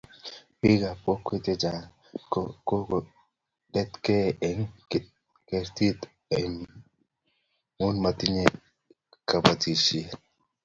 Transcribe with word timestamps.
Biik 0.59 0.81
ab 0.89 0.99
kokwee 1.05 1.43
che 1.45 1.53
chang 1.61 1.83
ko 2.31 2.41
kotoretekei 2.67 4.29
eng 4.47 4.61
kertii 5.49 5.95
emu 7.81 7.99
motinye 8.03 8.45
kapchoishe, 9.29 10.01